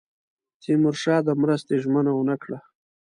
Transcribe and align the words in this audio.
تیمورشاه 0.61 1.19
د 1.27 1.29
مرستې 1.41 1.73
ژمنه 1.83 2.11
ونه 2.15 2.35
کړه. 2.43 2.59